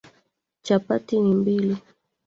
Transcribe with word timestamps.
Chapati 0.63 1.19
ni 1.19 1.35
mbili. 1.35 1.77